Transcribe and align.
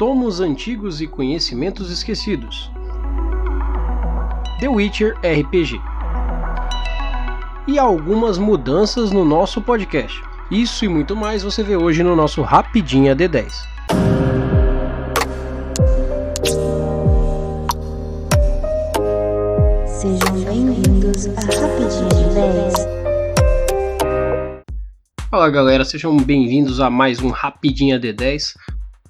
Tomos 0.00 0.40
Antigos 0.40 1.02
e 1.02 1.06
Conhecimentos 1.06 1.90
Esquecidos. 1.90 2.70
The 4.58 4.66
Witcher 4.66 5.14
RPG. 5.18 5.78
E 7.68 7.78
algumas 7.78 8.38
mudanças 8.38 9.12
no 9.12 9.26
nosso 9.26 9.60
podcast. 9.60 10.18
Isso 10.50 10.86
e 10.86 10.88
muito 10.88 11.14
mais 11.14 11.42
você 11.42 11.62
vê 11.62 11.76
hoje 11.76 12.02
no 12.02 12.16
nosso 12.16 12.40
Rapidinha 12.40 13.14
D10. 13.14 13.52
Sejam 19.84 20.32
bem-vindos 20.46 21.26
a 21.26 21.40
Rapidinha 21.42 22.08
D10. 22.08 22.72
Fala 25.30 25.50
galera, 25.50 25.84
sejam 25.84 26.16
bem-vindos 26.16 26.80
a 26.80 26.88
mais 26.88 27.20
um 27.20 27.28
Rapidinha 27.28 28.00
D10. 28.00 28.54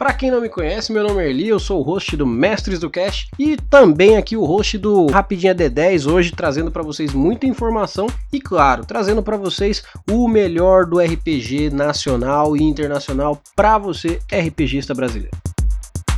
Para 0.00 0.14
quem 0.14 0.30
não 0.30 0.40
me 0.40 0.48
conhece, 0.48 0.90
meu 0.90 1.06
nome 1.06 1.22
é 1.22 1.28
Erli, 1.28 1.48
eu 1.48 1.58
sou 1.58 1.78
o 1.78 1.82
host 1.82 2.16
do 2.16 2.26
Mestres 2.26 2.78
do 2.78 2.88
Cast 2.88 3.28
e 3.38 3.58
também 3.58 4.16
aqui 4.16 4.34
o 4.34 4.46
host 4.46 4.78
do 4.78 5.08
Rapidinha 5.08 5.54
D10, 5.54 6.10
hoje 6.10 6.32
trazendo 6.32 6.70
para 6.70 6.82
vocês 6.82 7.12
muita 7.12 7.44
informação 7.44 8.06
e 8.32 8.40
claro, 8.40 8.86
trazendo 8.86 9.22
para 9.22 9.36
vocês 9.36 9.82
o 10.10 10.26
melhor 10.26 10.86
do 10.86 10.98
RPG 10.98 11.68
nacional 11.68 12.56
e 12.56 12.62
internacional 12.62 13.42
para 13.54 13.76
você 13.76 14.18
RPGista 14.32 14.94
brasileiro. 14.94 15.36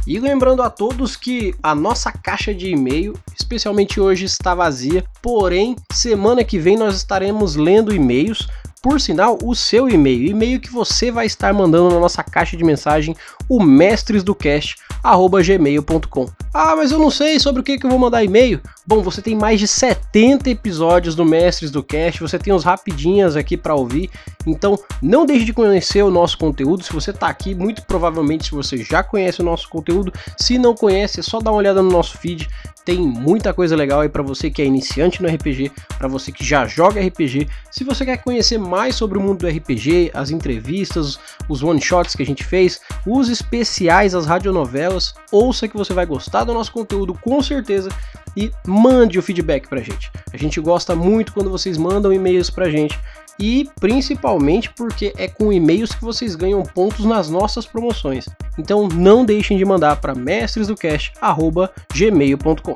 E 0.07 0.21
lembrando 0.21 0.63
a 0.63 0.71
todos 0.71 1.17
que 1.17 1.53
a 1.61 1.75
nossa 1.75 2.13
caixa 2.13 2.55
de 2.55 2.71
e-mail, 2.71 3.15
especialmente 3.37 4.01
hoje, 4.01 4.27
está 4.27 4.55
vazia, 4.55 5.05
porém, 5.21 5.75
semana 5.93 6.45
que 6.45 6.59
vem 6.59 6.77
nós 6.77 6.95
estaremos 6.95 7.57
lendo 7.57 7.93
e-mails 7.93 8.47
por 8.83 9.01
sinal, 9.01 9.39
o 9.45 9.55
seu 9.55 9.89
e-mail, 9.89 10.27
e-mail 10.27 10.61
que 10.61 10.73
você 10.73 11.13
vai 11.13 11.25
estar 11.25 11.55
mandando 11.55 11.95
na 11.95 12.01
nossa 12.01 12.25
caixa 12.25 12.57
de 12.57 12.65
mensagem, 12.65 13.15
o 13.49 13.63
mestresdocast@gmail.com. 13.63 16.29
Ah, 16.53 16.75
mas 16.77 16.91
eu 16.91 16.99
não 16.99 17.11
sei 17.11 17.39
sobre 17.39 17.61
o 17.61 17.65
que, 17.65 17.79
que 17.79 17.87
eu 17.87 17.91
vou 17.91 17.99
mandar 17.99 18.25
e-mail. 18.25 18.61
Bom, 18.85 19.01
você 19.01 19.23
tem 19.23 19.37
mais 19.37 19.61
de 19.61 19.69
70 19.69 20.51
episódios 20.51 21.15
do 21.15 21.25
Mestres 21.25 21.71
do 21.71 21.81
Cast, 21.83 22.21
você 22.21 22.39
tem 22.39 22.53
os 22.53 22.65
rapidinhas 22.65 23.37
aqui 23.37 23.57
para 23.57 23.77
ouvir. 23.77 24.11
Então, 24.45 24.77
não 25.01 25.25
deixe 25.25 25.45
de 25.45 25.53
conhecer 25.53 26.03
o 26.03 26.11
nosso 26.11 26.37
conteúdo. 26.37 26.83
Se 26.83 26.93
você 26.93 27.11
está 27.11 27.29
aqui, 27.29 27.55
muito 27.55 27.83
provavelmente 27.83 28.47
se 28.47 28.51
você 28.51 28.79
já 28.79 29.05
conhece 29.05 29.41
o 29.41 29.45
nosso 29.45 29.69
conteúdo. 29.69 30.13
Se 30.37 30.59
não 30.59 30.75
conhece, 30.75 31.21
é 31.21 31.23
só 31.23 31.39
dar 31.39 31.53
uma 31.53 31.59
olhada 31.59 31.81
no 31.81 31.91
nosso 31.91 32.19
feed. 32.19 32.49
Tem 32.85 32.99
muita 32.99 33.55
coisa 33.55 33.77
legal 33.77 34.01
aí 34.01 34.09
para 34.09 34.25
você 34.25 34.51
que 34.51 34.61
é 34.61 34.65
iniciante 34.65 35.23
no 35.23 35.29
RPG, 35.29 35.71
para 35.97 36.09
você 36.09 36.33
que 36.33 36.45
já 36.45 36.67
joga 36.67 37.01
RPG. 37.01 37.47
Se 37.71 37.85
você 37.85 38.05
quer 38.05 38.17
conhecer 38.19 38.59
mais 38.59 38.72
sobre 38.93 39.19
o 39.19 39.21
mundo 39.21 39.41
do 39.41 39.49
RPG, 39.49 40.13
as 40.15 40.31
entrevistas, 40.31 41.19
os 41.49 41.63
one 41.63 41.81
shots 41.81 42.15
que 42.15 42.23
a 42.23 42.27
gente 42.27 42.45
fez, 42.45 42.81
os 43.07 43.29
especiais, 43.29 44.15
as 44.15 44.27
radionovelas, 44.27 45.15
ouça 45.31 45.69
que 45.69 45.77
você 45.77 45.93
vai 45.93 46.07
gostar 46.07 46.45
do 46.45 46.55
nosso 46.55 46.73
conteúdo 46.73 47.15
com 47.15 47.43
certeza 47.43 47.91
e 48.37 48.51
mande 48.67 49.19
o 49.19 49.23
feedback 49.23 49.69
pra 49.69 49.81
gente. 49.81 50.11
A 50.33 50.37
gente 50.37 50.61
gosta 50.61 50.97
muito 50.97 51.33
quando 51.33 51.51
vocês 51.51 51.77
mandam 51.77 52.13
e-mails 52.13 52.51
pra 52.51 52.71
gente 52.71 52.99
e 53.39 53.69
principalmente 53.81 54.71
porque 54.71 55.13
é 55.17 55.29
com 55.29 55.53
e-mails 55.53 55.95
que 55.95 56.03
vocês 56.03 56.35
ganham 56.35 56.63
pontos 56.63 57.05
nas 57.05 57.29
nossas 57.29 57.67
promoções. 57.67 58.27
Então 58.59 58.89
não 58.89 59.23
deixem 59.25 59.59
de 59.59 59.65
mandar 59.65 59.97
para 59.97 60.15
mestresdocast@gmail.com. 60.15 62.75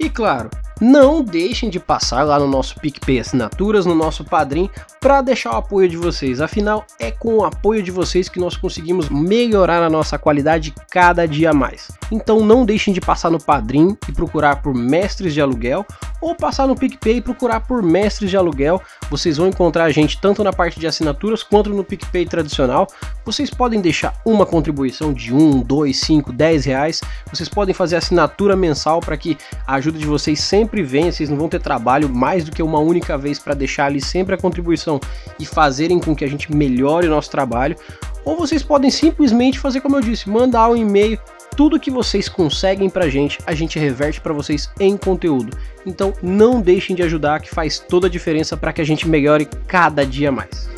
E 0.00 0.10
claro, 0.10 0.50
não 0.80 1.22
deixem 1.22 1.70
de 1.70 1.78
passar 1.78 2.22
lá 2.24 2.38
no 2.38 2.46
nosso 2.46 2.78
PicPay 2.80 3.20
Assinaturas, 3.20 3.86
no 3.86 3.94
nosso 3.94 4.24
Padrim, 4.24 4.68
para 5.00 5.22
deixar 5.22 5.52
o 5.52 5.56
apoio 5.56 5.88
de 5.88 5.96
vocês. 5.96 6.40
Afinal, 6.40 6.84
é 6.98 7.10
com 7.10 7.38
o 7.38 7.44
apoio 7.44 7.82
de 7.82 7.90
vocês 7.90 8.28
que 8.28 8.40
nós 8.40 8.56
conseguimos 8.56 9.08
melhorar 9.08 9.82
a 9.82 9.90
nossa 9.90 10.18
qualidade 10.18 10.74
cada 10.90 11.26
dia 11.26 11.52
mais. 11.52 11.90
Então 12.10 12.40
não 12.40 12.64
deixem 12.64 12.92
de 12.92 13.00
passar 13.00 13.30
no 13.30 13.42
Padrim 13.42 13.96
e 14.08 14.12
procurar 14.12 14.62
por 14.62 14.74
Mestres 14.74 15.34
de 15.34 15.40
Aluguel, 15.40 15.84
ou 16.24 16.34
passar 16.34 16.66
no 16.66 16.74
PicPay 16.74 17.16
e 17.16 17.20
procurar 17.20 17.60
por 17.60 17.82
Mestres 17.82 18.30
de 18.30 18.36
Aluguel. 18.36 18.80
Vocês 19.10 19.36
vão 19.36 19.46
encontrar 19.46 19.84
a 19.84 19.90
gente 19.90 20.18
tanto 20.18 20.42
na 20.42 20.54
parte 20.54 20.80
de 20.80 20.86
assinaturas 20.86 21.42
quanto 21.42 21.68
no 21.68 21.84
PicPay 21.84 22.24
tradicional. 22.24 22.86
Vocês 23.26 23.50
podem 23.50 23.78
deixar 23.78 24.14
uma 24.24 24.46
contribuição 24.46 25.12
de 25.12 25.34
1, 25.34 25.60
2, 25.60 25.94
5, 25.94 26.32
10 26.32 26.64
reais. 26.64 27.02
Vocês 27.30 27.46
podem 27.46 27.74
fazer 27.74 27.96
assinatura 27.96 28.56
mensal 28.56 29.00
para 29.00 29.18
que 29.18 29.36
a 29.66 29.74
ajuda 29.74 29.98
de 29.98 30.06
vocês 30.06 30.40
sempre 30.40 30.82
venha. 30.82 31.12
Vocês 31.12 31.28
não 31.28 31.36
vão 31.36 31.48
ter 31.48 31.60
trabalho 31.60 32.08
mais 32.08 32.42
do 32.42 32.50
que 32.50 32.62
uma 32.62 32.78
única 32.78 33.18
vez 33.18 33.38
para 33.38 33.52
deixar 33.52 33.84
ali 33.84 34.00
sempre 34.00 34.34
a 34.34 34.38
contribuição 34.38 34.98
e 35.38 35.44
fazerem 35.44 36.00
com 36.00 36.16
que 36.16 36.24
a 36.24 36.28
gente 36.28 36.50
melhore 36.56 37.06
o 37.06 37.10
nosso 37.10 37.30
trabalho. 37.30 37.76
Ou 38.24 38.34
vocês 38.34 38.62
podem 38.62 38.90
simplesmente 38.90 39.58
fazer 39.58 39.82
como 39.82 39.96
eu 39.96 40.00
disse, 40.00 40.30
mandar 40.30 40.70
um 40.70 40.76
e-mail 40.76 41.20
tudo 41.56 41.78
que 41.78 41.90
vocês 41.90 42.28
conseguem 42.28 42.90
pra 42.90 43.08
gente, 43.08 43.38
a 43.46 43.54
gente 43.54 43.78
reverte 43.78 44.20
para 44.20 44.32
vocês 44.32 44.70
em 44.78 44.96
conteúdo. 44.96 45.56
Então 45.86 46.12
não 46.22 46.60
deixem 46.60 46.94
de 46.96 47.02
ajudar 47.02 47.40
que 47.40 47.50
faz 47.50 47.78
toda 47.78 48.06
a 48.06 48.10
diferença 48.10 48.56
para 48.56 48.72
que 48.72 48.80
a 48.80 48.84
gente 48.84 49.08
melhore 49.08 49.48
cada 49.66 50.04
dia 50.04 50.32
mais. 50.32 50.68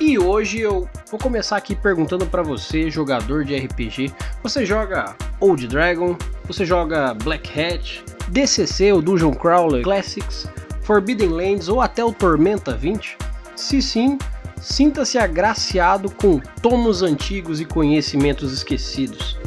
E 0.00 0.18
hoje 0.18 0.58
eu 0.58 0.88
vou 1.10 1.18
começar 1.18 1.56
aqui 1.56 1.74
perguntando 1.74 2.26
para 2.26 2.42
você, 2.42 2.90
jogador 2.90 3.44
de 3.44 3.56
RPG, 3.56 4.12
você 4.42 4.66
joga 4.66 5.14
Old 5.38 5.66
Dragon, 5.68 6.16
você 6.44 6.66
joga 6.66 7.14
Black 7.14 7.48
Hat, 7.58 8.04
DCC, 8.28 8.92
o 8.92 9.00
Dungeon 9.00 9.32
Crawler 9.32 9.84
Classics, 9.84 10.48
Forbidden 10.82 11.28
Lands 11.28 11.68
ou 11.68 11.80
até 11.80 12.04
o 12.04 12.12
Tormenta 12.12 12.74
20? 12.74 13.16
Se 13.54 13.80
sim, 13.80 14.18
sinta-se 14.60 15.18
agraciado 15.18 16.10
com 16.10 16.40
tomos 16.60 17.02
antigos 17.02 17.60
e 17.60 17.64
conhecimentos 17.64 18.52
esquecidos 18.52 19.38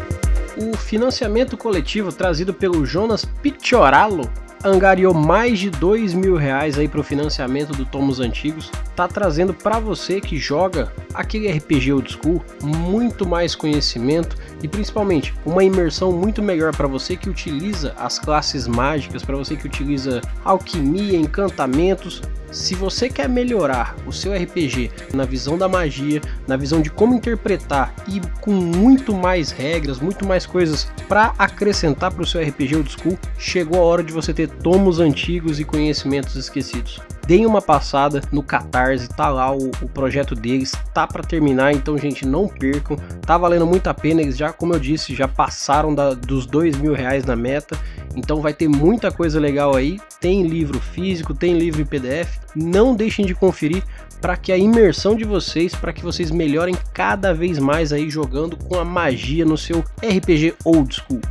o 0.57 0.77
financiamento 0.77 1.57
coletivo 1.57 2.11
trazido 2.11 2.53
pelo 2.53 2.85
Jonas 2.85 3.25
Piccioralo 3.25 4.44
angariou 4.65 5.13
mais 5.13 5.59
de 5.59 5.69
dois 5.69 6.13
mil 6.13 6.35
reais 6.35 6.79
aí 6.79 6.87
para 6.87 6.99
o 6.99 7.03
financiamento 7.03 7.71
do 7.73 7.85
Tomos 7.85 8.19
Antigos. 8.19 8.71
Tá 8.95 9.07
trazendo 9.07 9.53
para 9.53 9.79
você 9.79 10.19
que 10.19 10.37
joga 10.37 10.91
aquele 11.13 11.51
RPG 11.51 11.93
old 11.93 12.11
school 12.11 12.43
muito 12.63 13.27
mais 13.27 13.53
conhecimento 13.53 14.35
e 14.63 14.67
principalmente 14.67 15.33
uma 15.45 15.63
imersão 15.63 16.11
muito 16.11 16.41
melhor 16.41 16.75
para 16.75 16.87
você 16.87 17.15
que 17.15 17.29
utiliza 17.29 17.93
as 17.97 18.17
classes 18.17 18.67
mágicas, 18.67 19.23
para 19.23 19.37
você 19.37 19.55
que 19.55 19.67
utiliza 19.67 20.21
alquimia, 20.43 21.17
encantamentos 21.17 22.21
se 22.55 22.73
você 22.73 23.09
quer 23.09 23.27
melhorar 23.27 23.95
o 24.07 24.13
seu 24.13 24.33
RPG 24.33 24.89
na 25.13 25.25
visão 25.25 25.57
da 25.57 25.67
magia, 25.67 26.21
na 26.47 26.55
visão 26.55 26.81
de 26.81 26.89
como 26.89 27.13
interpretar 27.13 27.93
e 28.07 28.21
com 28.39 28.51
muito 28.51 29.13
mais 29.13 29.51
regras, 29.51 29.99
muito 29.99 30.25
mais 30.25 30.45
coisas 30.45 30.89
para 31.09 31.33
acrescentar 31.37 32.13
para 32.13 32.23
o 32.23 32.25
seu 32.25 32.41
RPG 32.41 32.77
old 32.77 32.89
school, 32.89 33.19
chegou 33.37 33.79
a 33.79 33.83
hora 33.83 34.03
de 34.03 34.13
você 34.13 34.33
ter 34.33 34.47
tomos 34.61 34.99
antigos 34.99 35.59
e 35.59 35.63
conhecimentos 35.63 36.35
esquecidos. 36.35 36.99
Deem 37.27 37.45
uma 37.45 37.61
passada 37.61 38.21
no 38.31 38.43
Catarse, 38.43 39.09
tá 39.09 39.29
lá 39.29 39.51
o, 39.51 39.71
o 39.81 39.89
projeto 39.89 40.35
deles, 40.35 40.73
tá 40.93 41.07
para 41.07 41.23
terminar, 41.23 41.73
então 41.73 41.97
gente, 41.97 42.25
não 42.25 42.47
percam, 42.47 42.95
tá 43.25 43.35
valendo 43.35 43.65
muito 43.65 43.87
a 43.87 43.93
pena, 43.95 44.21
eles 44.21 44.37
já, 44.37 44.53
como 44.53 44.73
eu 44.75 44.79
disse, 44.79 45.15
já 45.15 45.27
passaram 45.27 45.93
da, 45.95 46.13
dos 46.13 46.45
dois 46.45 46.77
mil 46.77 46.93
reais 46.93 47.25
na 47.25 47.35
meta, 47.35 47.75
então 48.15 48.41
vai 48.41 48.53
ter 48.53 48.67
muita 48.67 49.11
coisa 49.11 49.39
legal 49.39 49.75
aí, 49.75 49.99
tem 50.21 50.43
livro 50.43 50.79
físico, 50.79 51.33
tem 51.33 51.57
livro 51.57 51.81
em 51.81 51.85
PDF, 51.85 52.37
não 52.55 52.95
deixem 52.95 53.25
de 53.25 53.33
conferir 53.33 53.83
para 54.21 54.37
que 54.37 54.51
a 54.51 54.57
imersão 54.57 55.15
de 55.15 55.23
vocês, 55.23 55.75
para 55.75 55.93
que 55.93 56.03
vocês 56.03 56.31
melhorem 56.31 56.75
cada 56.93 57.33
vez 57.33 57.59
mais 57.59 57.91
aí 57.91 58.09
jogando 58.09 58.55
com 58.55 58.75
a 58.75 58.85
magia 58.85 59.45
no 59.45 59.57
seu 59.57 59.83
RPG 60.01 60.55
old 60.63 60.95
school. 60.95 61.21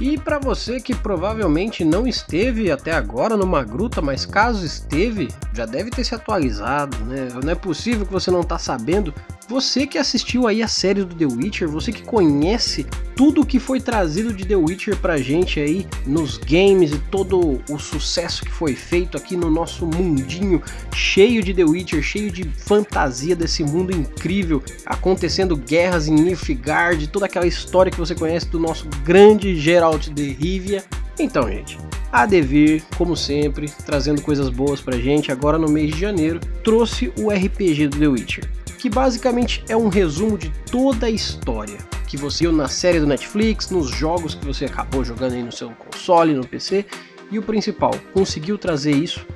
E 0.00 0.18
para 0.18 0.38
você 0.38 0.80
que 0.80 0.94
provavelmente 0.94 1.84
não 1.84 2.06
esteve 2.06 2.70
até 2.70 2.92
agora 2.92 3.36
numa 3.36 3.62
gruta, 3.62 4.02
mas 4.02 4.26
caso 4.26 4.64
esteve, 4.64 5.28
já 5.52 5.64
deve 5.64 5.90
ter 5.90 6.02
se 6.04 6.14
atualizado, 6.14 6.96
né? 7.04 7.28
Não 7.42 7.52
é 7.52 7.54
possível 7.54 8.04
que 8.04 8.12
você 8.12 8.30
não 8.30 8.42
tá 8.42 8.58
sabendo. 8.58 9.14
Você 9.46 9.86
que 9.86 9.98
assistiu 9.98 10.46
aí 10.46 10.62
a 10.62 10.68
série 10.68 11.04
do 11.04 11.14
The 11.14 11.26
Witcher, 11.26 11.68
você 11.68 11.92
que 11.92 12.02
conhece 12.02 12.86
tudo 13.14 13.42
o 13.42 13.46
que 13.46 13.58
foi 13.58 13.78
trazido 13.78 14.32
de 14.32 14.46
The 14.46 14.56
Witcher 14.56 14.96
pra 14.96 15.18
gente 15.18 15.60
aí 15.60 15.86
nos 16.06 16.38
games 16.38 16.92
e 16.92 16.98
todo 17.10 17.60
o 17.68 17.78
sucesso 17.78 18.42
que 18.42 18.50
foi 18.50 18.74
feito 18.74 19.18
aqui 19.18 19.36
no 19.36 19.50
nosso 19.50 19.84
mundinho 19.84 20.62
cheio 20.94 21.42
de 21.42 21.52
The 21.52 21.62
Witcher, 21.62 22.02
cheio 22.02 22.30
de 22.30 22.44
fantasia 22.44 23.36
desse 23.36 23.62
mundo 23.62 23.94
incrível, 23.94 24.62
acontecendo 24.86 25.56
guerras 25.58 26.08
em 26.08 26.14
Nilfgaard, 26.14 27.06
toda 27.08 27.26
aquela 27.26 27.46
história 27.46 27.92
que 27.92 27.98
você 27.98 28.14
conhece 28.14 28.46
do 28.46 28.58
nosso 28.58 28.88
grande 29.04 29.54
Geralt 29.56 30.08
de 30.08 30.30
Rivia. 30.30 30.82
Então, 31.18 31.46
gente, 31.48 31.78
a 32.10 32.24
Devir, 32.24 32.82
como 32.96 33.14
sempre, 33.14 33.70
trazendo 33.84 34.22
coisas 34.22 34.48
boas 34.48 34.80
pra 34.80 34.96
gente, 34.96 35.30
agora 35.30 35.58
no 35.58 35.68
mês 35.68 35.94
de 35.94 36.00
janeiro, 36.00 36.40
trouxe 36.64 37.12
o 37.18 37.30
RPG 37.30 37.88
do 37.88 37.98
The 37.98 38.08
Witcher 38.08 38.53
que 38.84 38.90
basicamente 38.90 39.64
é 39.66 39.74
um 39.74 39.88
resumo 39.88 40.36
de 40.36 40.50
toda 40.70 41.06
a 41.06 41.10
história 41.10 41.78
que 42.06 42.18
você 42.18 42.44
viu 42.44 42.52
na 42.52 42.68
série 42.68 43.00
do 43.00 43.06
Netflix, 43.06 43.70
nos 43.70 43.88
jogos 43.88 44.34
que 44.34 44.44
você 44.44 44.66
acabou 44.66 45.02
jogando 45.02 45.32
aí 45.32 45.42
no 45.42 45.50
seu 45.50 45.70
console, 45.70 46.34
no 46.34 46.46
PC, 46.46 46.84
e 47.30 47.38
o 47.38 47.42
principal, 47.42 47.92
conseguiu 48.12 48.58
trazer 48.58 48.90
isso 48.90 49.26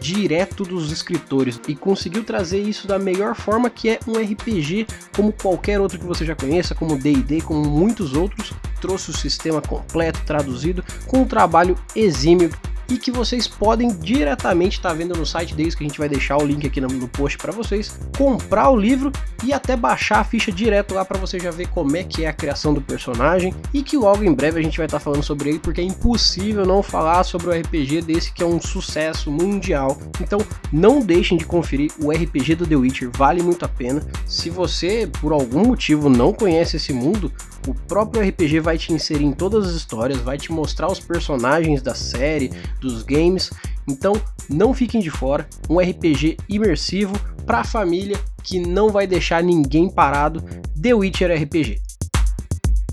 direto 0.00 0.64
dos 0.64 0.90
escritores 0.90 1.60
e 1.68 1.76
conseguiu 1.76 2.24
trazer 2.24 2.58
isso 2.58 2.88
da 2.88 2.98
melhor 2.98 3.36
forma 3.36 3.70
que 3.70 3.90
é 3.90 4.00
um 4.08 4.14
RPG 4.14 4.88
como 5.14 5.32
qualquer 5.32 5.80
outro 5.80 6.00
que 6.00 6.04
você 6.04 6.24
já 6.24 6.34
conheça, 6.34 6.74
como 6.74 6.98
D&D, 6.98 7.42
como 7.42 7.64
muitos 7.64 8.12
outros, 8.12 8.52
trouxe 8.80 9.10
o 9.10 9.16
sistema 9.16 9.62
completo 9.62 10.20
traduzido 10.26 10.84
com 11.06 11.18
um 11.18 11.24
trabalho 11.24 11.78
exímio 11.94 12.50
e 12.88 12.98
que 12.98 13.10
vocês 13.10 13.46
podem 13.48 13.88
diretamente 13.96 14.78
estar 14.78 14.90
tá 14.90 14.94
vendo 14.94 15.14
no 15.14 15.26
site 15.26 15.54
deles, 15.54 15.74
que 15.74 15.84
a 15.84 15.86
gente 15.86 15.98
vai 15.98 16.08
deixar 16.08 16.36
o 16.36 16.46
link 16.46 16.66
aqui 16.66 16.80
no, 16.80 17.08
post 17.08 17.38
para 17.38 17.52
vocês, 17.52 17.98
comprar 18.16 18.70
o 18.70 18.76
livro 18.76 19.12
e 19.44 19.52
até 19.52 19.76
baixar 19.76 20.20
a 20.20 20.24
ficha 20.24 20.50
direto 20.50 20.94
lá 20.94 21.04
para 21.04 21.18
você 21.18 21.38
já 21.38 21.50
ver 21.50 21.68
como 21.68 21.96
é 21.96 22.02
que 22.02 22.24
é 22.24 22.28
a 22.28 22.32
criação 22.32 22.72
do 22.72 22.80
personagem 22.80 23.54
e 23.72 23.82
que 23.82 23.96
logo 23.96 24.24
em 24.24 24.32
breve 24.32 24.60
a 24.60 24.62
gente 24.62 24.76
vai 24.76 24.86
estar 24.86 24.98
tá 24.98 25.04
falando 25.04 25.22
sobre 25.22 25.50
ele, 25.50 25.58
porque 25.58 25.80
é 25.80 25.84
impossível 25.84 26.64
não 26.64 26.82
falar 26.82 27.24
sobre 27.24 27.48
o 27.48 27.60
RPG 27.60 28.02
desse 28.02 28.32
que 28.32 28.42
é 28.42 28.46
um 28.46 28.60
sucesso 28.60 29.30
mundial. 29.30 29.98
Então 30.20 30.38
não 30.72 31.00
deixem 31.00 31.36
de 31.36 31.44
conferir 31.44 31.90
o 32.00 32.10
RPG 32.10 32.56
do 32.56 32.66
The 32.66 32.76
Witcher, 32.76 33.10
vale 33.12 33.42
muito 33.42 33.64
a 33.64 33.68
pena. 33.68 34.02
Se 34.26 34.50
você 34.50 35.08
por 35.20 35.32
algum 35.32 35.66
motivo 35.66 36.08
não 36.08 36.32
conhece 36.32 36.76
esse 36.76 36.92
mundo, 36.92 37.32
o 37.66 37.74
próprio 37.74 38.26
RPG 38.26 38.60
vai 38.60 38.78
te 38.78 38.92
inserir 38.92 39.24
em 39.24 39.32
todas 39.32 39.66
as 39.66 39.74
histórias, 39.74 40.18
vai 40.18 40.38
te 40.38 40.52
mostrar 40.52 40.90
os 40.90 41.00
personagens 41.00 41.82
da 41.82 41.94
série, 41.94 42.50
dos 42.80 43.02
games. 43.02 43.50
Então, 43.88 44.14
não 44.48 44.72
fiquem 44.72 45.00
de 45.00 45.10
fora. 45.10 45.48
Um 45.68 45.78
RPG 45.78 46.38
imersivo 46.48 47.14
para 47.44 47.60
a 47.60 47.64
família 47.64 48.18
que 48.42 48.60
não 48.60 48.90
vai 48.90 49.06
deixar 49.06 49.42
ninguém 49.42 49.90
parado. 49.90 50.42
The 50.80 50.94
Witcher 50.94 51.32
RPG. 51.42 51.80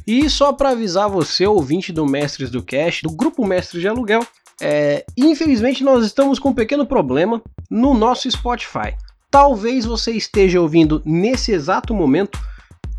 E 0.06 0.30
só 0.30 0.52
para 0.52 0.72
avisar 0.72 1.10
você, 1.10 1.48
ouvinte 1.48 1.94
do 1.94 2.06
Mestres 2.06 2.50
do 2.50 2.62
Cash, 2.62 3.02
do 3.04 3.12
grupo 3.12 3.46
Mestres 3.46 3.81
de 3.81 3.88
Aluguel, 3.88 4.25
é, 4.62 5.06
infelizmente 5.16 5.84
nós 5.84 6.06
estamos 6.06 6.40
com 6.40 6.50
um 6.50 6.54
pequeno 6.54 6.86
problema 6.86 7.42
no 7.70 7.94
nosso 7.94 8.30
Spotify. 8.30 8.94
Talvez 9.31 9.86
você 9.86 10.12
esteja 10.12 10.60
ouvindo 10.60 11.02
nesse 11.06 11.52
exato 11.52 11.94
momento 11.94 12.40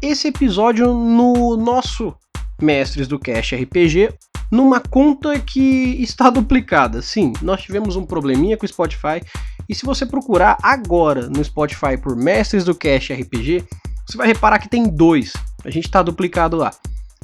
esse 0.04 0.28
episódio 0.28 0.92
no 0.92 1.56
nosso 1.56 2.14
Mestres 2.60 3.08
do 3.08 3.18
Cash 3.18 3.52
RPG 3.52 4.10
numa 4.50 4.78
conta 4.78 5.38
que 5.38 5.96
está 6.00 6.30
duplicada. 6.30 7.02
Sim, 7.02 7.32
nós 7.42 7.62
tivemos 7.62 7.96
um 7.96 8.04
probleminha 8.04 8.56
com 8.56 8.64
o 8.64 8.68
Spotify. 8.68 9.22
E 9.68 9.74
se 9.74 9.86
você 9.86 10.04
procurar 10.04 10.58
agora 10.62 11.28
no 11.28 11.42
Spotify 11.42 11.96
por 12.00 12.14
Mestres 12.14 12.64
do 12.64 12.74
Cash 12.74 13.10
RPG, 13.10 13.64
você 14.06 14.16
vai 14.16 14.26
reparar 14.26 14.58
que 14.58 14.68
tem 14.68 14.88
dois. 14.88 15.32
A 15.64 15.70
gente 15.70 15.86
está 15.86 16.02
duplicado 16.02 16.56
lá. 16.56 16.70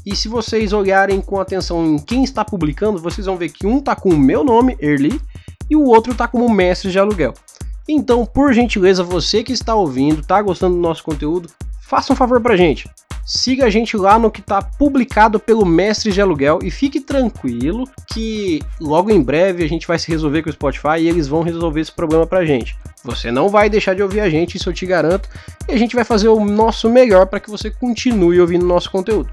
E 0.04 0.16
se 0.16 0.28
vocês 0.28 0.72
olharem 0.72 1.20
com 1.20 1.38
atenção 1.38 1.84
em 1.84 1.98
quem 1.98 2.24
está 2.24 2.44
publicando, 2.44 2.98
vocês 2.98 3.26
vão 3.26 3.36
ver 3.36 3.50
que 3.50 3.66
um 3.66 3.78
está 3.78 3.94
com 3.94 4.08
o 4.08 4.18
meu 4.18 4.42
nome, 4.42 4.76
Erli, 4.80 5.20
e 5.68 5.76
o 5.76 5.84
outro 5.84 6.12
está 6.12 6.26
como 6.26 6.48
Mestres 6.48 6.92
de 6.92 6.98
Aluguel. 6.98 7.34
Então, 7.86 8.24
por 8.24 8.52
gentileza, 8.54 9.04
você 9.04 9.44
que 9.44 9.52
está 9.52 9.74
ouvindo, 9.74 10.20
está 10.20 10.40
gostando 10.40 10.76
do 10.76 10.80
nosso 10.80 11.04
conteúdo, 11.04 11.50
faça 11.90 12.12
um 12.12 12.16
favor 12.16 12.40
pra 12.40 12.56
gente. 12.56 12.88
Siga 13.26 13.66
a 13.66 13.70
gente 13.70 13.96
lá 13.96 14.16
no 14.16 14.30
que 14.30 14.40
está 14.40 14.62
publicado 14.62 15.40
pelo 15.40 15.66
Mestre 15.66 16.12
de 16.12 16.20
Aluguel 16.22 16.60
e 16.62 16.70
fique 16.70 17.00
tranquilo 17.00 17.84
que 18.12 18.62
logo 18.80 19.10
em 19.10 19.20
breve 19.20 19.64
a 19.64 19.68
gente 19.68 19.88
vai 19.88 19.98
se 19.98 20.08
resolver 20.08 20.42
com 20.42 20.50
o 20.50 20.52
Spotify 20.52 21.00
e 21.00 21.08
eles 21.08 21.26
vão 21.26 21.42
resolver 21.42 21.80
esse 21.80 21.92
problema 21.92 22.24
pra 22.24 22.44
gente. 22.44 22.76
Você 23.02 23.32
não 23.32 23.48
vai 23.48 23.68
deixar 23.68 23.94
de 23.94 24.02
ouvir 24.02 24.20
a 24.20 24.30
gente, 24.30 24.56
isso 24.56 24.68
eu 24.68 24.72
te 24.72 24.86
garanto, 24.86 25.28
e 25.68 25.72
a 25.72 25.76
gente 25.76 25.96
vai 25.96 26.04
fazer 26.04 26.28
o 26.28 26.44
nosso 26.44 26.88
melhor 26.88 27.26
para 27.26 27.40
que 27.40 27.50
você 27.50 27.70
continue 27.70 28.40
ouvindo 28.40 28.64
nosso 28.64 28.90
conteúdo. 28.90 29.28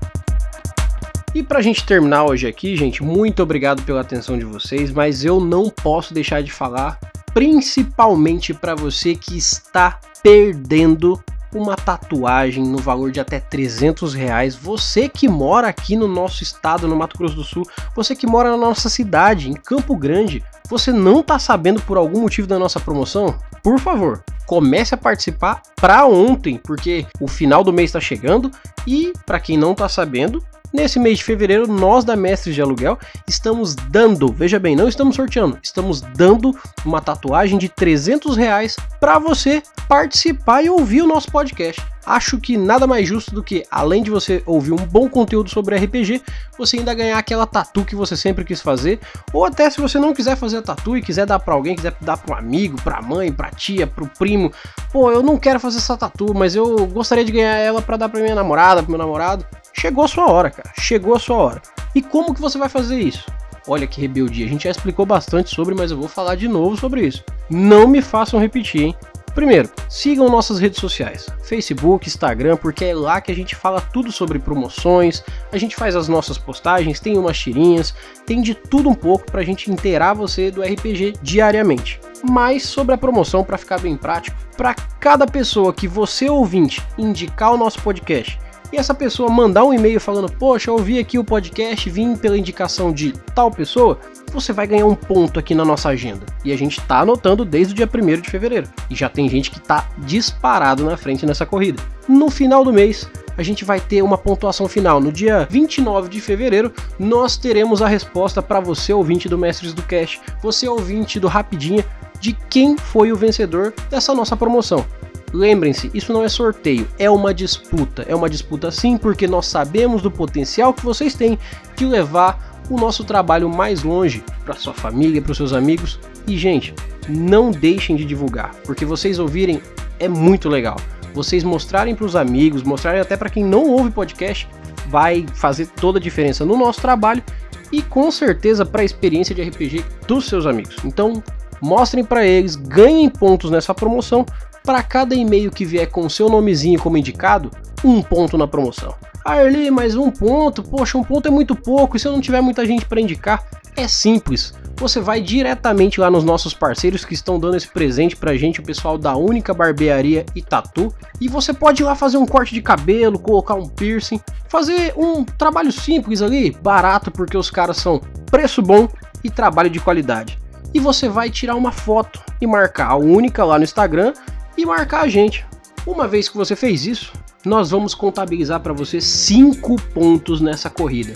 E 1.36 1.44
pra 1.44 1.62
gente 1.62 1.86
terminar 1.86 2.26
hoje 2.26 2.48
aqui, 2.48 2.76
gente, 2.76 3.04
muito 3.04 3.44
obrigado 3.44 3.84
pela 3.84 4.02
atenção 4.02 4.38
de 4.38 4.46
vocês, 4.46 4.90
mas 4.92 5.24
eu 5.24 5.40
não 5.40 5.70
posso 5.70 6.14
deixar 6.14 6.42
de 6.42 6.52
falar, 6.52 7.00
principalmente 7.34 8.54
para 8.54 8.74
você 8.74 9.14
que 9.14 9.38
está 9.38 10.00
perdendo 10.24 11.22
uma 11.54 11.76
tatuagem 11.76 12.64
no 12.64 12.78
valor 12.78 13.12
de 13.12 13.20
até 13.20 13.40
300 13.40 14.14
reais. 14.14 14.56
Você 14.56 15.08
que 15.08 15.28
mora 15.28 15.68
aqui 15.68 15.96
no 15.96 16.08
nosso 16.08 16.44
estado, 16.44 16.88
no 16.88 16.96
Mato 16.96 17.18
Grosso 17.18 17.36
do 17.36 17.44
Sul, 17.44 17.64
você 17.96 18.16
que 18.16 18.28
mora 18.28 18.52
na 18.52 18.58
nossa 18.58 18.90
cidade, 18.90 19.50
em 19.50 19.54
Campo 19.54 19.96
Grande, 19.96 20.44
você 20.70 20.92
não 20.92 21.22
está 21.22 21.40
sabendo 21.40 21.82
por 21.82 21.98
algum 21.98 22.22
motivo 22.22 22.48
da 22.48 22.60
nossa 22.60 22.80
promoção? 22.80 23.38
Por 23.64 23.80
favor, 23.80 24.24
comece 24.46 24.96
a 24.96 24.98
participar 24.98 25.62
para 25.76 26.06
ontem, 26.06 26.58
porque 26.58 27.06
o 27.20 27.28
final 27.28 27.64
do 27.64 27.74
mês 27.74 27.90
está 27.90 28.00
chegando 28.00 28.52
e 28.86 29.14
para 29.26 29.40
quem 29.40 29.58
não 29.58 29.74
está 29.74 29.90
sabendo, 29.90 30.44
Nesse 30.74 31.00
mês 31.00 31.20
de 31.20 31.24
fevereiro, 31.24 31.66
nós 31.66 32.04
da 32.04 32.16
Mestres 32.16 32.54
de 32.54 32.62
Aluguel 32.62 33.00
estamos 33.26 33.74
dando, 33.74 34.32
veja 34.32 34.60
bem, 34.60 34.76
não 34.76 34.90
estamos 34.90 35.16
sorteando, 35.16 35.58
estamos 35.64 36.02
dando 36.02 36.56
uma 36.84 37.02
tatuagem 37.02 37.58
de 37.58 37.70
300 37.70 38.36
reais 38.36 38.76
para 39.00 39.18
você 39.18 39.64
participar 39.88 40.64
e 40.64 40.70
ouvir 40.70 41.02
o 41.02 41.08
nosso 41.08 41.32
podcast. 41.32 41.82
Acho 42.06 42.38
que 42.38 42.58
nada 42.58 42.86
mais 42.86 43.08
justo 43.08 43.34
do 43.34 43.44
que, 43.44 43.66
além 43.72 44.04
de 44.04 44.10
você 44.10 44.44
ouvir 44.46 44.74
um 44.74 44.78
bom 44.78 45.10
conteúdo 45.10 45.50
sobre 45.50 45.78
RPG, 45.78 46.22
você 46.58 46.78
ainda 46.78 46.94
ganhar 46.94 47.18
aquela 47.18 47.46
tatu 47.46 47.86
que 47.86 47.96
você 47.96 48.16
sempre 48.16 48.44
quis 48.44 48.62
fazer, 48.62 49.00
ou 49.34 49.46
até 49.46 49.70
se 49.70 49.80
você 49.80 49.98
não 50.00 50.14
quiser 50.14 50.36
fazer 50.36 50.58
a 50.58 50.62
tatu 50.62 50.98
e 50.98 51.02
quiser 51.02 51.26
dar 51.26 51.40
para 51.40 51.54
alguém, 51.54 51.76
quiser 51.76 51.96
dar 52.02 52.18
para 52.18 52.36
um 52.36 52.38
amigo, 52.38 52.82
para 52.82 53.02
mãe, 53.02 53.32
para 53.32 53.50
tia, 53.52 53.88
para 53.88 54.04
o 54.04 54.08
primo, 54.08 54.52
pô, 54.92 55.12
eu 55.12 55.24
não 55.24 55.38
quero 55.38 55.60
fazer 55.60 55.78
essa 55.78 55.98
tatu, 55.98 56.34
mas 56.34 56.56
eu 56.56 56.88
gostaria 56.88 57.26
de 57.26 57.32
ganhar 57.32 57.56
ela 57.56 57.82
para 57.82 57.98
dar 57.98 58.10
para 58.10 58.22
minha 58.22 58.36
namorada, 58.36 58.82
para 58.82 58.90
meu 58.90 58.98
namorado. 58.98 59.46
Chegou 59.80 60.04
a 60.04 60.08
sua 60.08 60.32
hora, 60.32 60.50
cara. 60.50 60.72
Chegou 60.80 61.16
a 61.16 61.20
sua 61.20 61.38
hora. 61.38 61.62
E 61.94 62.02
como 62.02 62.34
que 62.34 62.42
você 62.42 62.58
vai 62.58 62.68
fazer 62.68 63.00
isso? 63.00 63.26
Olha 63.68 63.86
que 63.86 64.02
rebeldia. 64.02 64.46
A 64.46 64.50
gente 64.50 64.64
já 64.64 64.72
explicou 64.72 65.06
bastante 65.06 65.52
sobre, 65.52 65.76
mas 65.76 65.92
eu 65.92 65.98
vou 65.98 66.08
falar 66.08 66.34
de 66.34 66.48
novo 66.48 66.76
sobre 66.76 67.06
isso. 67.06 67.24
Não 67.48 67.88
me 67.88 68.02
façam 68.02 68.40
repetir, 68.40 68.82
hein? 68.82 68.96
Primeiro, 69.36 69.70
sigam 69.88 70.30
nossas 70.30 70.58
redes 70.58 70.80
sociais, 70.80 71.28
Facebook, 71.44 72.08
Instagram, 72.08 72.58
porque 72.58 72.86
é 72.86 72.96
lá 72.96 73.22
que 73.22 73.32
a 73.32 73.36
gente 73.36 73.56
fala 73.56 73.80
tudo 73.80 74.12
sobre 74.12 74.40
promoções, 74.40 75.24
a 75.52 75.60
gente 75.60 75.76
faz 75.76 75.96
as 75.96 76.08
nossas 76.08 76.40
postagens, 76.40 77.00
tem 77.00 77.20
umas 77.20 77.38
tirinhas, 77.38 77.94
tem 78.26 78.42
de 78.42 78.56
tudo 78.56 78.90
um 78.90 78.96
pouco 78.96 79.30
para 79.30 79.42
a 79.42 79.46
gente 79.46 79.70
inteirar 79.70 80.16
você 80.16 80.50
do 80.50 80.64
RPG 80.64 81.18
diariamente. 81.22 82.00
Mas 82.28 82.64
sobre 82.64 82.96
a 82.96 82.98
promoção, 82.98 83.44
para 83.44 83.60
ficar 83.60 83.80
bem 83.80 83.96
prático, 83.96 84.36
para 84.58 84.74
cada 84.74 85.28
pessoa 85.28 85.72
que 85.72 85.88
você 85.88 86.28
ouvinte 86.28 86.82
indicar 86.98 87.54
o 87.54 87.58
nosso 87.58 87.80
podcast 87.84 88.40
e 88.72 88.78
essa 88.78 88.94
pessoa 88.94 89.30
mandar 89.30 89.64
um 89.64 89.74
e-mail 89.74 90.00
falando: 90.00 90.32
Poxa, 90.32 90.72
ouvi 90.72 91.00
aqui 91.00 91.18
o 91.18 91.24
podcast, 91.24 91.90
vim 91.90 92.16
pela 92.16 92.38
indicação 92.38 92.92
de 92.92 93.14
tal 93.34 93.50
pessoa, 93.50 94.00
você 94.32 94.52
vai 94.52 94.68
ganhar 94.68 94.86
um 94.86 94.96
ponto 94.96 95.40
aqui 95.40 95.56
na 95.56 95.64
nossa 95.64 95.90
agenda. 95.90 96.26
E 96.44 96.52
a 96.52 96.58
gente 96.58 96.82
tá 96.82 97.00
anotando 97.00 97.46
desde 97.46 97.74
o 97.74 97.76
dia 97.76 97.90
1 97.92 98.22
de 98.22 98.30
fevereiro. 98.30 98.68
E 98.90 98.96
já 98.96 99.10
tem 99.10 99.30
gente 99.30 99.52
que 99.52 99.60
tá 99.60 99.90
disparado 100.00 100.84
na 100.84 100.98
frente 100.98 101.26
nessa 101.26 101.46
corrida. 101.46 101.82
No 102.08 102.30
final 102.30 102.64
do 102.64 102.74
mês, 102.74 103.10
a 103.38 103.44
gente 103.44 103.64
vai 103.64 103.80
ter 103.80 104.02
uma 104.02 104.18
pontuação 104.18 104.68
final. 104.68 105.00
No 105.00 105.12
dia 105.12 105.48
29 105.50 106.10
de 106.10 106.20
fevereiro, 106.20 106.74
nós 107.00 107.38
teremos 107.38 107.82
a 107.82 107.88
resposta 107.88 108.42
para 108.42 108.60
você, 108.60 108.92
ouvinte 108.92 109.30
do 109.30 109.38
Mestres 109.38 109.74
do 109.74 109.84
Cash, 109.84 110.20
você, 110.42 110.68
ouvinte 110.68 111.20
do 111.20 111.28
Rapidinha, 111.28 111.86
de 112.20 112.34
quem 112.50 112.76
foi 112.76 113.12
o 113.12 113.16
vencedor 113.16 113.74
dessa 113.90 114.14
nossa 114.14 114.36
promoção. 114.36 114.86
Lembrem-se, 115.34 115.92
isso 115.94 116.14
não 116.14 116.24
é 116.24 116.30
sorteio, 116.30 116.88
é 116.98 117.10
uma 117.10 117.34
disputa. 117.34 118.06
É 118.08 118.16
uma 118.16 118.30
disputa 118.30 118.72
sim, 118.72 118.98
porque 118.98 119.28
nós 119.28 119.46
sabemos 119.46 120.02
do 120.02 120.10
potencial 120.10 120.74
que 120.74 120.86
vocês 120.86 121.16
têm 121.16 121.38
de 121.76 121.86
levar 121.86 122.62
o 122.70 122.78
nosso 122.78 123.04
trabalho 123.04 123.50
mais 123.50 123.84
longe 123.84 124.24
para 124.46 124.56
sua 124.56 124.74
família, 124.74 125.22
para 125.22 125.32
os 125.32 125.38
seus 125.38 125.54
amigos. 125.54 126.00
E 126.26 126.38
gente, 126.38 126.74
não 127.08 127.52
deixem 127.52 127.96
de 127.96 128.06
divulgar, 128.06 128.54
porque 128.66 128.86
vocês 128.86 129.20
ouvirem 129.20 129.62
é 130.00 130.08
muito 130.08 130.50
legal. 130.50 130.78
Vocês 131.14 131.44
mostrarem 131.44 131.96
para 131.96 132.06
os 132.06 132.16
amigos, 132.16 132.64
mostrarem 132.64 133.02
até 133.02 133.18
para 133.18 133.30
quem 133.30 133.44
não 133.44 133.68
ouve 133.70 133.90
podcast, 133.92 134.48
vai 134.88 135.26
fazer 135.34 135.68
toda 135.68 136.00
a 136.00 136.02
diferença 136.02 136.46
no 136.46 136.58
nosso 136.58 136.80
trabalho 136.80 137.24
e 137.72 137.82
com 137.82 138.10
certeza 138.12 138.66
para 138.66 138.82
a 138.82 138.86
experiência 138.86 139.36
de 139.36 139.42
RPG 139.42 139.84
dos 140.08 140.26
seus 140.26 140.46
amigos. 140.46 140.78
Então, 140.86 141.22
mostrem 141.62 142.04
para 142.04 142.26
eles, 142.26 142.56
ganhem 142.56 143.10
pontos 143.10 143.52
nessa 143.52 143.74
promoção 143.74 144.26
para 144.68 144.84
cada 144.84 145.16
e-mail 145.16 145.50
que 145.50 145.64
vier 145.64 145.90
com 145.90 146.10
seu 146.10 146.28
nomezinho 146.28 146.78
como 146.78 146.98
indicado, 146.98 147.50
um 147.86 148.02
ponto 148.02 148.38
na 148.38 148.46
promoção. 148.46 148.94
Ah, 149.24 149.42
Erli, 149.42 149.72
mas 149.72 149.96
um 149.96 150.12
ponto? 150.12 150.62
Poxa, 150.62 150.98
um 150.98 151.06
ponto 151.06 151.26
é 151.26 151.32
muito 151.32 151.56
pouco 151.56 151.96
e 151.96 152.00
se 152.02 152.06
eu 152.06 152.12
não 152.12 152.20
tiver 152.20 152.42
muita 152.42 152.66
gente 152.66 152.86
para 152.86 153.00
indicar? 153.00 153.48
É 153.78 153.88
simples. 153.88 154.54
Você 154.76 155.00
vai 155.00 155.22
diretamente 155.22 156.02
lá 156.02 156.12
nos 156.12 156.26
nossos 156.26 156.54
parceiros 156.54 157.06
que 157.06 157.14
estão 157.14 157.40
dando 157.40 157.56
esse 157.56 157.70
presente 157.70 158.18
pra 158.18 158.36
gente, 158.36 158.60
o 158.60 158.64
pessoal 158.64 158.98
da 158.98 159.16
Única 159.16 159.54
Barbearia 159.54 160.26
e 160.36 160.42
Tatu, 160.42 160.94
e 161.22 161.30
você 161.30 161.54
pode 161.54 161.82
ir 161.82 161.86
lá 161.86 161.96
fazer 161.96 162.18
um 162.18 162.26
corte 162.26 162.54
de 162.54 162.62
cabelo, 162.62 163.18
colocar 163.18 163.56
um 163.56 163.70
piercing, 163.70 164.20
fazer 164.50 164.94
um 164.98 165.24
trabalho 165.24 165.72
simples 165.72 166.22
ali, 166.22 166.52
barato 166.52 167.10
porque 167.10 167.38
os 167.38 167.50
caras 167.50 167.78
são 167.78 168.02
preço 168.30 168.62
bom 168.62 168.90
e 169.24 169.30
trabalho 169.30 169.70
de 169.70 169.80
qualidade. 169.80 170.38
E 170.74 170.80
você 170.80 171.08
vai 171.08 171.30
tirar 171.30 171.56
uma 171.56 171.72
foto 171.72 172.22
e 172.42 172.46
marcar 172.46 172.92
a 172.92 172.98
Única 172.98 173.46
lá 173.46 173.58
no 173.58 173.64
Instagram 173.64 174.14
e 174.58 174.66
marcar 174.66 175.02
a 175.02 175.08
gente. 175.08 175.46
Uma 175.86 176.08
vez 176.08 176.28
que 176.28 176.36
você 176.36 176.56
fez 176.56 176.86
isso, 176.86 177.14
nós 177.46 177.70
vamos 177.70 177.94
contabilizar 177.94 178.60
para 178.60 178.74
você 178.74 179.00
5 179.00 179.82
pontos 179.94 180.42
nessa 180.42 180.70
corrida. 180.70 181.14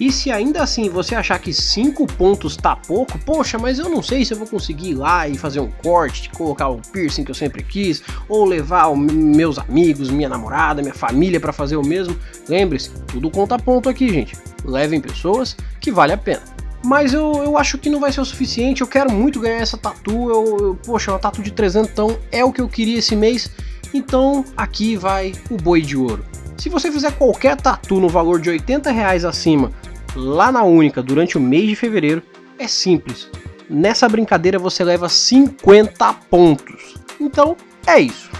E 0.00 0.12
se 0.12 0.30
ainda 0.30 0.62
assim 0.62 0.88
você 0.88 1.14
achar 1.14 1.38
que 1.40 1.52
5 1.52 2.06
pontos 2.06 2.56
tá 2.56 2.76
pouco, 2.76 3.18
poxa, 3.18 3.58
mas 3.58 3.80
eu 3.80 3.88
não 3.88 4.00
sei 4.00 4.24
se 4.24 4.32
eu 4.32 4.38
vou 4.38 4.46
conseguir 4.46 4.90
ir 4.90 4.94
lá 4.94 5.28
e 5.28 5.36
fazer 5.36 5.58
um 5.58 5.70
corte, 5.70 6.30
colocar 6.30 6.68
o 6.68 6.80
piercing 6.92 7.24
que 7.24 7.32
eu 7.32 7.34
sempre 7.34 7.64
quis, 7.64 8.02
ou 8.28 8.44
levar 8.44 8.94
meus 8.94 9.58
amigos, 9.58 10.08
minha 10.08 10.28
namorada, 10.28 10.82
minha 10.82 10.94
família 10.94 11.40
para 11.40 11.52
fazer 11.52 11.76
o 11.76 11.82
mesmo. 11.82 12.16
Lembre-se, 12.48 12.90
tudo 13.08 13.28
conta 13.28 13.58
ponto 13.58 13.88
aqui, 13.88 14.08
gente. 14.08 14.36
Levem 14.64 15.00
pessoas 15.00 15.56
que 15.80 15.90
vale 15.90 16.12
a 16.12 16.18
pena. 16.18 16.57
Mas 16.84 17.12
eu, 17.12 17.32
eu 17.42 17.58
acho 17.58 17.76
que 17.76 17.90
não 17.90 18.00
vai 18.00 18.12
ser 18.12 18.20
o 18.20 18.24
suficiente, 18.24 18.80
eu 18.80 18.86
quero 18.86 19.10
muito 19.10 19.40
ganhar 19.40 19.58
essa 19.58 19.76
tatu, 19.76 20.30
eu, 20.30 20.56
eu, 20.60 20.78
poxa, 20.84 21.10
uma 21.10 21.18
tatu 21.18 21.42
de 21.42 21.50
300 21.50 21.90
então 21.90 22.18
é 22.30 22.44
o 22.44 22.52
que 22.52 22.60
eu 22.60 22.68
queria 22.68 22.98
esse 22.98 23.16
mês, 23.16 23.50
então 23.92 24.44
aqui 24.56 24.96
vai 24.96 25.32
o 25.50 25.56
boi 25.56 25.82
de 25.82 25.96
ouro. 25.96 26.24
Se 26.56 26.68
você 26.68 26.90
fizer 26.90 27.12
qualquer 27.12 27.56
tatu 27.56 28.00
no 28.00 28.08
valor 28.08 28.40
de 28.40 28.50
80 28.50 28.90
reais 28.90 29.24
acima 29.24 29.72
lá 30.14 30.50
na 30.50 30.62
Única 30.62 31.02
durante 31.02 31.36
o 31.36 31.40
mês 31.40 31.68
de 31.68 31.76
fevereiro, 31.76 32.22
é 32.58 32.66
simples. 32.66 33.28
Nessa 33.68 34.08
brincadeira 34.08 34.58
você 34.58 34.82
leva 34.82 35.08
50 35.08 36.12
pontos. 36.30 36.94
Então 37.20 37.56
é 37.86 38.00
isso. 38.00 38.30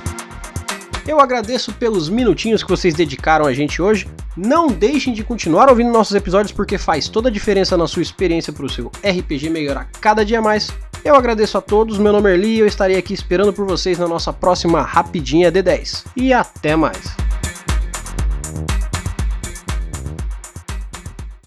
Eu 1.06 1.20
agradeço 1.20 1.72
pelos 1.72 2.08
minutinhos 2.08 2.62
que 2.62 2.68
vocês 2.68 2.94
dedicaram 2.94 3.46
a 3.46 3.52
gente 3.52 3.80
hoje. 3.80 4.06
Não 4.40 4.68
deixem 4.68 5.12
de 5.12 5.24
continuar 5.24 5.68
ouvindo 5.68 5.90
nossos 5.90 6.14
episódios 6.14 6.52
porque 6.52 6.78
faz 6.78 7.08
toda 7.08 7.28
a 7.28 7.32
diferença 7.32 7.76
na 7.76 7.88
sua 7.88 8.02
experiência 8.02 8.52
para 8.52 8.64
o 8.64 8.70
seu 8.70 8.86
RPG 9.02 9.50
melhorar 9.50 9.90
cada 10.00 10.24
dia 10.24 10.40
mais. 10.40 10.70
Eu 11.04 11.16
agradeço 11.16 11.58
a 11.58 11.60
todos, 11.60 11.98
meu 11.98 12.12
nome 12.12 12.32
é 12.32 12.36
Lee 12.36 12.54
e 12.54 12.58
eu 12.60 12.66
estarei 12.66 12.96
aqui 12.96 13.12
esperando 13.12 13.52
por 13.52 13.66
vocês 13.66 13.98
na 13.98 14.06
nossa 14.06 14.32
próxima 14.32 14.80
Rapidinha 14.80 15.50
D10. 15.50 16.04
E 16.14 16.32
até 16.32 16.76
mais! 16.76 17.16